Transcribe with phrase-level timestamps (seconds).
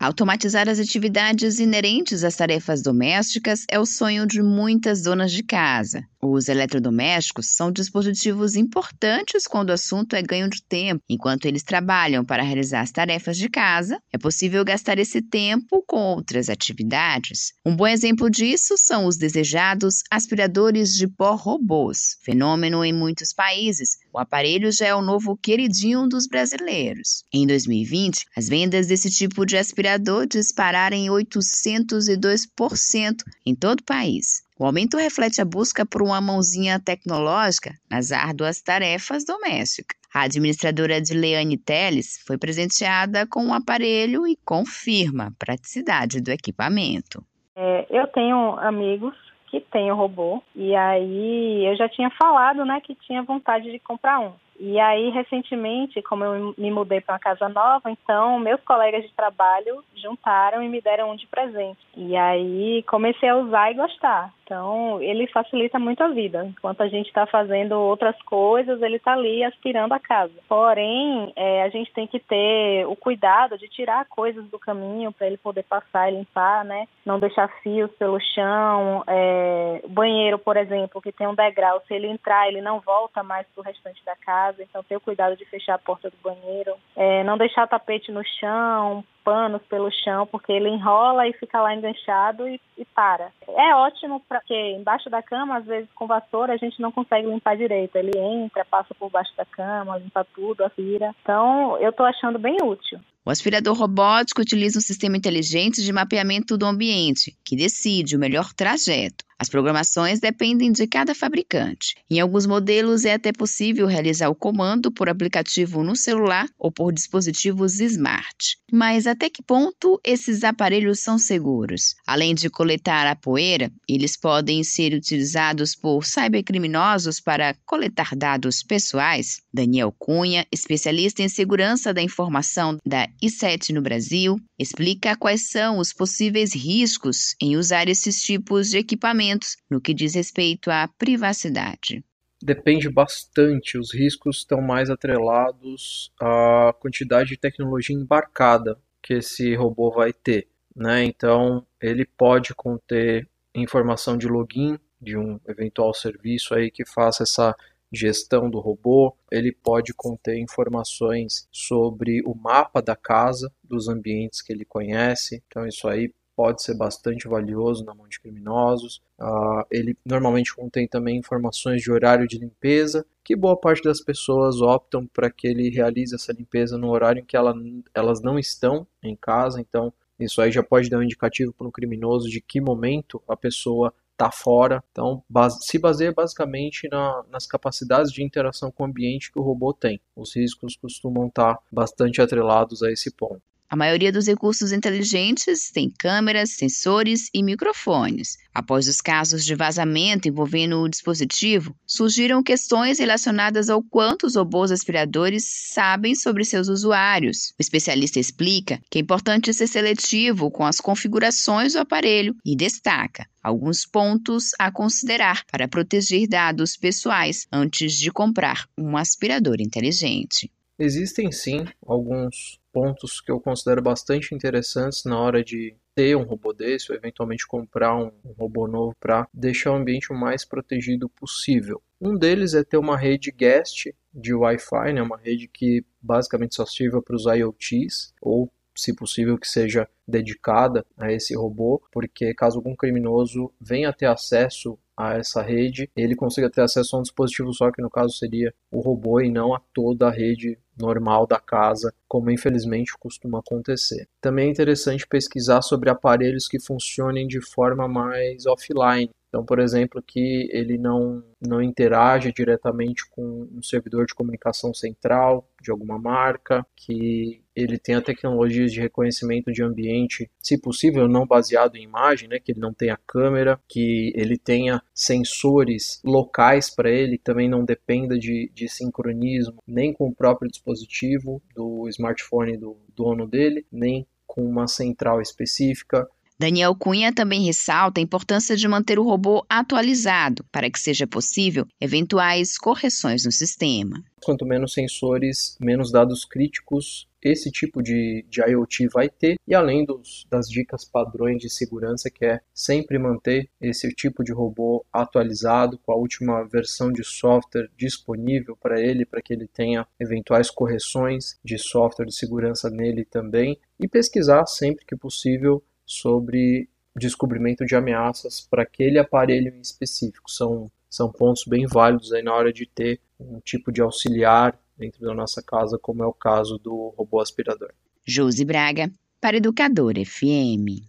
[0.00, 6.06] Automatizar as atividades inerentes às tarefas domésticas é o sonho de muitas donas de casa.
[6.22, 11.02] Os eletrodomésticos são dispositivos importantes quando o assunto é ganho de tempo.
[11.08, 15.96] Enquanto eles trabalham para realizar as tarefas de casa, é possível gastar esse tempo com
[15.96, 17.52] outras atividades.
[17.66, 23.98] Um bom exemplo disso são os desejados aspiradores de pó robôs, fenômeno em muitos países.
[24.12, 27.24] O aparelho já é o novo queridinho dos brasileiros.
[27.32, 29.87] Em 2020, as vendas desse tipo de aspirador
[30.28, 34.42] dispararam em 802% em todo o país.
[34.58, 39.96] O aumento reflete a busca por uma mãozinha tecnológica nas árduas tarefas domésticas.
[40.12, 47.22] A administradora Adileane Teles foi presenteada com um aparelho e confirma a praticidade do equipamento.
[47.54, 49.14] É, eu tenho amigos
[49.50, 53.78] que têm o robô e aí eu já tinha falado, né, que tinha vontade de
[53.78, 54.32] comprar um.
[54.58, 59.12] E aí, recentemente, como eu me mudei para uma casa nova, então meus colegas de
[59.14, 61.78] trabalho juntaram e me deram um de presente.
[61.96, 64.32] E aí comecei a usar e gostar.
[64.48, 66.46] Então, ele facilita muito a vida.
[66.46, 70.32] Enquanto a gente está fazendo outras coisas, ele está ali aspirando a casa.
[70.48, 75.26] Porém, é, a gente tem que ter o cuidado de tirar coisas do caminho para
[75.26, 76.88] ele poder passar e limpar, né?
[77.04, 79.04] Não deixar fios pelo chão.
[79.06, 83.46] É, banheiro, por exemplo, que tem um degrau, se ele entrar, ele não volta mais
[83.48, 84.62] para o restante da casa.
[84.62, 86.72] Então, ter o cuidado de fechar a porta do banheiro.
[86.96, 91.74] É, não deixar tapete no chão, panos pelo chão, porque ele enrola e fica lá
[91.74, 93.30] enganchado e, e para.
[93.46, 97.54] É ótimo porque embaixo da cama, às vezes com vassoura, a gente não consegue limpar
[97.54, 97.94] direito.
[97.96, 101.14] Ele entra, passa por baixo da cama, limpa tudo, aspira.
[101.22, 102.98] Então, eu estou achando bem útil.
[103.22, 108.54] O aspirador robótico utiliza um sistema inteligente de mapeamento do ambiente, que decide o melhor
[108.54, 109.27] trajeto.
[109.40, 111.94] As programações dependem de cada fabricante.
[112.10, 116.92] Em alguns modelos é até possível realizar o comando por aplicativo no celular ou por
[116.92, 118.58] dispositivos smart.
[118.72, 121.94] Mas até que ponto esses aparelhos são seguros?
[122.04, 129.40] Além de coletar a poeira, eles podem ser utilizados por cybercriminosos para coletar dados pessoais?
[129.54, 135.92] Daniel Cunha, especialista em segurança da informação da I7 no Brasil, explica quais são os
[135.92, 139.27] possíveis riscos em usar esses tipos de equipamentos
[139.70, 142.04] no que diz respeito à privacidade.
[142.40, 149.90] Depende bastante, os riscos estão mais atrelados à quantidade de tecnologia embarcada que esse robô
[149.90, 150.46] vai ter.
[150.74, 151.04] Né?
[151.04, 157.56] Então, ele pode conter informação de login de um eventual serviço aí que faça essa
[157.92, 164.52] gestão do robô, ele pode conter informações sobre o mapa da casa, dos ambientes que
[164.52, 169.02] ele conhece, então isso aí pode ser bastante valioso na mão de criminosos.
[169.18, 174.60] Uh, ele normalmente contém também informações de horário de limpeza, que boa parte das pessoas
[174.60, 177.52] optam para que ele realize essa limpeza no horário em que ela,
[177.92, 181.72] elas não estão em casa, então isso aí já pode dar um indicativo para o
[181.72, 184.84] criminoso de que momento a pessoa está fora.
[184.92, 189.42] Então, base, se baseia basicamente na, nas capacidades de interação com o ambiente que o
[189.42, 190.00] robô tem.
[190.14, 193.42] Os riscos costumam estar tá bastante atrelados a esse ponto.
[193.70, 198.38] A maioria dos recursos inteligentes tem câmeras, sensores e microfones.
[198.54, 204.70] Após os casos de vazamento envolvendo o dispositivo, surgiram questões relacionadas ao quanto os robôs
[204.70, 207.50] aspiradores sabem sobre seus usuários.
[207.58, 213.26] O especialista explica que é importante ser seletivo com as configurações do aparelho e destaca
[213.42, 220.50] alguns pontos a considerar para proteger dados pessoais antes de comprar um aspirador inteligente.
[220.78, 226.52] Existem sim alguns pontos que eu considero bastante interessantes na hora de ter um robô
[226.52, 231.82] desse ou eventualmente comprar um, robô novo para deixar o ambiente o mais protegido possível.
[232.00, 236.64] Um deles é ter uma rede guest de Wi-Fi, né, uma rede que basicamente só
[236.64, 242.58] sirva para os IoTs ou se possível que seja dedicada a esse robô, porque caso
[242.58, 247.52] algum criminoso venha ter acesso a essa rede, ele consiga ter acesso a um dispositivo
[247.52, 251.38] só, que no caso seria o robô e não a toda a rede normal da
[251.38, 254.08] casa, como infelizmente costuma acontecer.
[254.20, 259.10] Também é interessante pesquisar sobre aparelhos que funcionem de forma mais offline.
[259.28, 265.46] Então, por exemplo, que ele não, não interage diretamente com um servidor de comunicação central
[265.60, 271.76] de alguma marca, que ele tenha tecnologias de reconhecimento de ambiente, se possível, não baseado
[271.76, 277.18] em imagem, né, que ele não tenha câmera, que ele tenha sensores locais para ele,
[277.18, 283.26] também não dependa de, de sincronismo nem com o próprio dispositivo do smartphone do dono
[283.26, 286.08] dele, nem com uma central específica.
[286.40, 291.66] Daniel Cunha também ressalta a importância de manter o robô atualizado para que seja possível
[291.80, 294.02] eventuais correções no sistema.
[294.22, 299.84] Quanto menos sensores, menos dados críticos esse tipo de, de IoT vai ter, e além
[299.84, 305.78] dos, das dicas padrões de segurança, que é sempre manter esse tipo de robô atualizado,
[305.78, 311.38] com a última versão de software disponível para ele, para que ele tenha eventuais correções
[311.44, 318.40] de software de segurança nele também, e pesquisar sempre que possível sobre descobrimento de ameaças
[318.40, 320.30] para aquele aparelho em específico.
[320.30, 325.00] São, são pontos bem válidos aí na hora de ter um tipo de auxiliar dentro
[325.00, 327.72] da nossa casa, como é o caso do robô aspirador.
[328.06, 328.90] Josi Braga,
[329.20, 330.88] para Educador FM.